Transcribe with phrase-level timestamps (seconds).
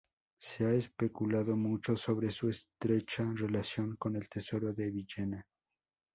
[0.41, 5.45] Se ha especulado mucho sobre su estrecha relación con el Tesoro de Villena.